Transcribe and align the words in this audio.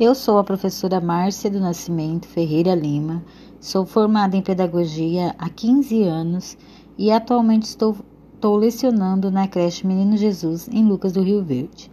Eu 0.00 0.14
sou 0.14 0.38
a 0.38 0.44
professora 0.44 0.98
Márcia 0.98 1.50
do 1.50 1.60
Nascimento 1.60 2.26
Ferreira 2.26 2.74
Lima, 2.74 3.22
sou 3.60 3.84
formada 3.84 4.34
em 4.34 4.40
pedagogia 4.40 5.34
há 5.38 5.50
15 5.50 6.04
anos 6.04 6.56
e 6.96 7.10
atualmente 7.10 7.64
estou, 7.64 7.94
estou 8.32 8.56
lecionando 8.56 9.30
na 9.30 9.46
creche 9.46 9.86
Menino 9.86 10.16
Jesus 10.16 10.66
em 10.68 10.86
Lucas 10.86 11.12
do 11.12 11.20
Rio 11.20 11.44
Verde. 11.44 11.92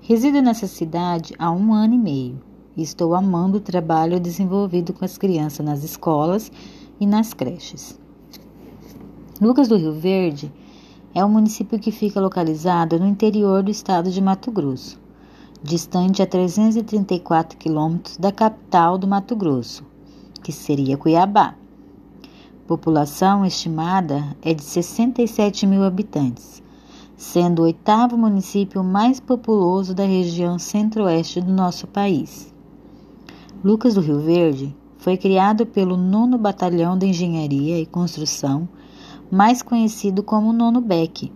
Resido 0.00 0.40
nessa 0.40 0.68
cidade 0.68 1.34
há 1.36 1.50
um 1.50 1.74
ano 1.74 1.94
e 1.94 1.98
meio 1.98 2.40
e 2.76 2.82
estou 2.82 3.16
amando 3.16 3.58
o 3.58 3.60
trabalho 3.60 4.20
desenvolvido 4.20 4.92
com 4.92 5.04
as 5.04 5.18
crianças 5.18 5.66
nas 5.66 5.82
escolas 5.82 6.52
e 7.00 7.04
nas 7.04 7.34
creches. 7.34 7.98
Lucas 9.40 9.66
do 9.66 9.76
Rio 9.76 9.92
Verde 9.92 10.52
é 11.12 11.24
um 11.24 11.30
município 11.30 11.80
que 11.80 11.90
fica 11.90 12.20
localizado 12.20 12.96
no 12.96 13.08
interior 13.08 13.60
do 13.60 13.72
estado 13.72 14.08
de 14.08 14.22
Mato 14.22 14.52
Grosso, 14.52 15.02
distante 15.64 16.20
a 16.20 16.26
334 16.26 17.56
quilômetros 17.56 18.18
da 18.18 18.30
capital 18.30 18.98
do 18.98 19.06
Mato 19.06 19.34
Grosso, 19.34 19.82
que 20.42 20.52
seria 20.52 20.98
Cuiabá. 20.98 21.54
População 22.66 23.46
estimada 23.46 24.36
é 24.42 24.52
de 24.52 24.62
67 24.62 25.66
mil 25.66 25.82
habitantes, 25.82 26.62
sendo 27.16 27.60
o 27.60 27.64
oitavo 27.64 28.14
município 28.14 28.84
mais 28.84 29.18
populoso 29.20 29.94
da 29.94 30.04
região 30.04 30.58
centro-oeste 30.58 31.40
do 31.40 31.50
nosso 31.50 31.86
país. 31.86 32.52
Lucas 33.64 33.94
do 33.94 34.02
Rio 34.02 34.20
Verde 34.20 34.76
foi 34.98 35.16
criado 35.16 35.64
pelo 35.64 35.96
nono 35.96 36.36
Batalhão 36.36 36.98
de 36.98 37.06
Engenharia 37.06 37.80
e 37.80 37.86
Construção 37.86 38.68
mais 39.30 39.62
conhecido 39.62 40.22
como 40.22 40.52
Nono 40.52 40.82
Beck, 40.82 41.32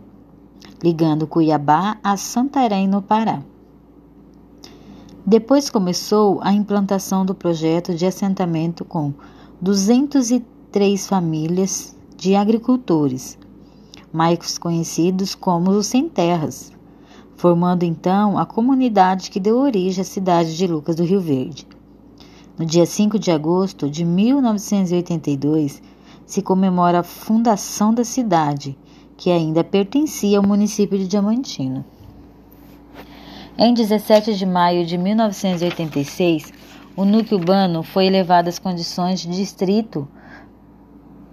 ligando 0.82 1.26
Cuiabá 1.26 1.96
a 2.04 2.18
Santarém, 2.18 2.86
no 2.86 3.00
Pará. 3.00 3.42
Depois 5.26 5.68
começou 5.68 6.38
a 6.42 6.52
implantação 6.52 7.26
do 7.26 7.34
projeto 7.34 7.94
de 7.94 8.06
assentamento 8.06 8.84
com 8.84 9.12
203 9.60 11.06
famílias 11.06 11.96
de 12.16 12.34
agricultores, 12.34 13.38
mais 14.12 14.56
conhecidos 14.56 15.34
como 15.34 15.70
os 15.70 15.86
sem 15.86 16.08
terras, 16.08 16.72
formando 17.36 17.82
então 17.82 18.38
a 18.38 18.46
comunidade 18.46 19.30
que 19.30 19.38
deu 19.38 19.58
origem 19.58 20.00
à 20.00 20.04
cidade 20.04 20.56
de 20.56 20.66
Lucas 20.66 20.96
do 20.96 21.04
Rio 21.04 21.20
Verde. 21.20 21.66
No 22.58 22.64
dia 22.64 22.86
5 22.86 23.18
de 23.18 23.30
agosto 23.30 23.88
de 23.88 24.04
1982, 24.04 25.82
se 26.26 26.42
comemora 26.42 27.00
a 27.00 27.04
fundação 27.04 27.92
da 27.92 28.04
cidade, 28.04 28.76
que 29.16 29.30
ainda 29.30 29.62
pertencia 29.62 30.38
ao 30.38 30.46
município 30.46 30.98
de 30.98 31.06
Diamantino. 31.06 31.84
Em 33.60 33.74
17 33.74 34.36
de 34.36 34.46
maio 34.46 34.86
de 34.86 34.96
1986, 34.96 36.52
o 36.96 37.04
núcleo 37.04 37.40
urbano 37.40 37.82
foi 37.82 38.06
elevado 38.06 38.48
às 38.48 38.56
condições 38.56 39.18
de 39.18 39.26
distrito 39.26 40.06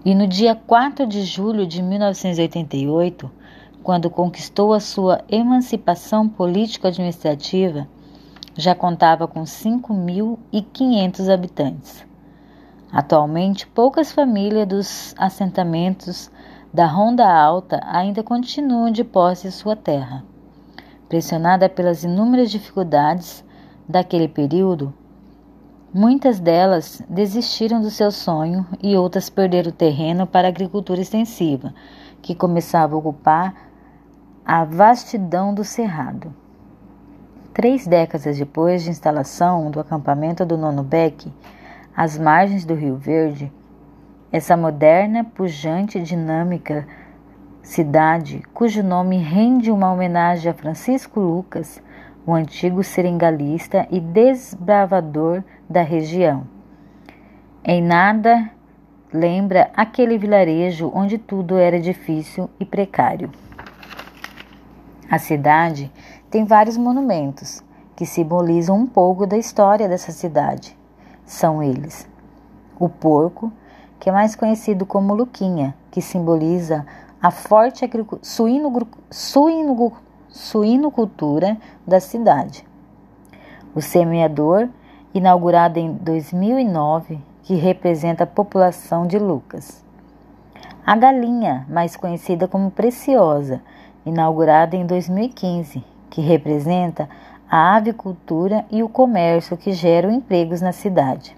e 0.04 0.16
no 0.16 0.26
dia 0.26 0.56
4 0.56 1.06
de 1.06 1.22
julho 1.22 1.68
de 1.68 1.84
1988, 1.84 3.30
quando 3.84 4.10
conquistou 4.10 4.74
a 4.74 4.80
sua 4.80 5.24
emancipação 5.30 6.28
político-administrativa, 6.28 7.88
já 8.56 8.74
contava 8.74 9.28
com 9.28 9.44
5.500 9.44 11.32
habitantes. 11.32 12.04
Atualmente, 12.92 13.68
poucas 13.68 14.12
famílias 14.12 14.68
dos 14.68 15.16
assentamentos 15.16 16.32
da 16.74 16.88
Ronda 16.88 17.32
Alta 17.32 17.80
ainda 17.86 18.24
continuam 18.24 18.90
de 18.90 19.04
posse 19.04 19.48
em 19.48 19.52
sua 19.52 19.76
terra. 19.76 20.24
Pressionada 21.08 21.70
pelas 21.70 22.04
inúmeras 22.04 22.50
dificuldades 22.50 23.46
daquele 23.88 24.28
período, 24.28 24.94
muitas 25.94 26.40
delas 26.40 27.02
desistiram 27.08 27.80
do 27.80 27.92
seu 27.92 28.12
sonho 28.12 28.66
e 28.82 28.96
outras 28.96 29.30
perderam 29.30 29.70
o 29.70 29.74
terreno 29.74 30.26
para 30.26 30.48
a 30.48 30.50
agricultura 30.50 31.00
extensiva, 31.00 31.74
que 32.22 32.34
começava 32.34 32.96
a 32.96 32.98
ocupar 32.98 33.54
a 34.44 34.64
vastidão 34.64 35.54
do 35.54 35.64
cerrado. 35.64 36.34
Três 37.54 37.86
décadas 37.86 38.38
depois 38.38 38.84
de 38.84 38.90
instalação 38.90 39.70
do 39.70 39.80
acampamento 39.80 40.44
do 40.44 40.58
Nono 40.58 40.84
Beck, 40.84 41.32
às 41.96 42.18
margens 42.18 42.66
do 42.66 42.74
Rio 42.74 42.98
Verde, 42.98 43.52
essa 44.32 44.58
moderna, 44.58 45.24
pujante 45.24 46.02
dinâmica 46.02 46.86
cidade, 47.66 48.44
cujo 48.54 48.84
nome 48.84 49.18
rende 49.18 49.72
uma 49.72 49.92
homenagem 49.92 50.52
a 50.52 50.54
Francisco 50.54 51.20
Lucas, 51.20 51.82
o 52.26 52.34
antigo 52.34 52.84
seringalista 52.84 53.88
e 53.90 54.00
desbravador 54.00 55.44
da 55.68 55.82
região. 55.82 56.46
Em 57.64 57.82
nada 57.82 58.52
lembra 59.12 59.72
aquele 59.76 60.18
vilarejo 60.18 60.92
onde 60.94 61.18
tudo 61.18 61.58
era 61.58 61.80
difícil 61.80 62.50
e 62.60 62.66
precário. 62.66 63.32
A 65.10 65.18
cidade 65.18 65.92
tem 66.30 66.46
vários 66.46 66.78
monumentos 66.78 67.64
que 67.96 68.06
simbolizam 68.06 68.78
um 68.78 68.86
pouco 68.86 69.26
da 69.26 69.38
história 69.38 69.88
dessa 69.88 70.12
cidade 70.12 70.78
são 71.26 71.64
eles: 71.64 72.08
o 72.80 72.88
porco, 72.88 73.52
que 74.00 74.10
é 74.10 74.12
mais 74.12 74.36
conhecido 74.36 74.86
como 74.86 75.16
Luquinha, 75.16 75.76
que 75.90 76.02
simboliza 76.02 76.86
a 77.26 77.32
forte 77.32 77.90
suinocultura 80.30 81.58
da 81.88 82.00
cidade. 82.00 82.64
O 83.74 83.82
semeador, 83.82 84.70
inaugurado 85.12 85.80
em 85.80 85.92
2009, 85.92 87.18
que 87.42 87.56
representa 87.56 88.26
a 88.26 88.28
população 88.28 89.08
de 89.08 89.18
Lucas. 89.18 89.84
A 90.86 90.96
galinha, 90.96 91.66
mais 91.68 91.96
conhecida 91.96 92.48
como 92.48 92.70
Preciosa, 92.70 93.60
inaugurada 94.06 94.76
em 94.76 94.86
2015, 94.86 95.84
que 96.12 96.22
representa 96.22 97.10
a 97.50 97.76
avicultura 97.76 98.68
e 98.70 98.84
o 98.84 98.90
comércio 98.90 99.58
que 99.58 99.72
geram 99.72 100.12
empregos 100.12 100.62
na 100.62 100.72
cidade. 100.72 101.36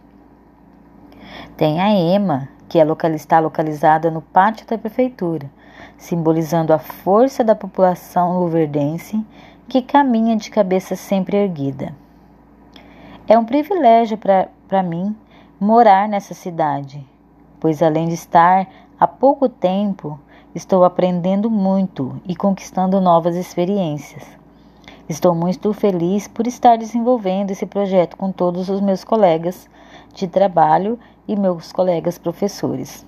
Tem 1.56 1.80
a 1.80 1.90
EMA, 1.90 2.50
que 2.68 2.78
é 2.78 2.84
local, 2.84 3.12
está 3.12 3.40
localizada 3.40 4.12
no 4.12 4.22
pátio 4.22 4.68
da 4.68 4.78
prefeitura, 4.78 5.50
simbolizando 5.98 6.74
a 6.74 6.80
força 6.80 7.44
da 7.44 7.56
população 7.56 8.40
luverdense 8.40 9.26
que 9.68 9.82
caminha 9.82 10.36
de 10.36 10.50
cabeça 10.50 10.96
sempre 10.96 11.38
erguida. 11.38 11.94
É 13.28 13.38
um 13.38 13.44
privilégio 13.44 14.18
para 14.18 14.84
mim 14.84 15.16
morar 15.60 16.08
nessa 16.08 16.34
cidade, 16.34 17.06
pois 17.60 17.82
além 17.82 18.08
de 18.08 18.14
estar 18.14 18.68
há 19.00 19.08
pouco 19.08 19.50
tempo, 19.50 20.20
estou 20.56 20.84
aprendendo 20.86 21.50
muito 21.50 22.22
e 22.26 22.36
conquistando 22.36 23.02
novas 23.02 23.36
experiências. 23.36 24.24
Estou 25.10 25.34
muito 25.34 25.74
feliz 25.74 26.28
por 26.28 26.48
estar 26.48 26.78
desenvolvendo 26.78 27.52
esse 27.52 27.66
projeto 27.66 28.18
com 28.18 28.32
todos 28.32 28.70
os 28.70 28.82
meus 28.82 29.04
colegas 29.04 29.70
de 30.14 30.28
trabalho 30.28 31.00
e 31.28 31.36
meus 31.36 31.72
colegas 31.72 32.18
professores. 32.18 33.06